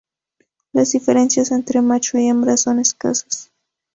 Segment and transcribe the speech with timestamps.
[0.73, 3.51] Las diferencias entre macho y hembra son escasas.